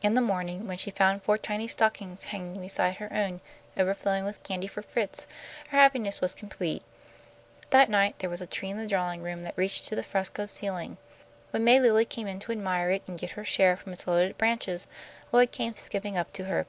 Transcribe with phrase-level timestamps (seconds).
[0.00, 3.42] In the morning when she found four tiny stockings hanging beside her own,
[3.76, 5.26] overflowing with candy for Fritz,
[5.68, 6.82] her happiness was complete.
[7.68, 10.48] That night there was a tree in the drawing room that reached to the frescoed
[10.48, 10.96] ceiling.
[11.50, 14.38] When May Lilly came in to admire it and get her share from its loaded
[14.38, 14.86] branches,
[15.30, 16.66] Lloyd came skipping up to her.